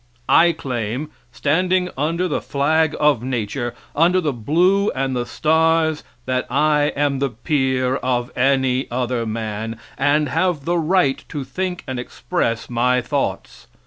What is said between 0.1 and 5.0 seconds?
I claim, standing under the flag of nature, under the blue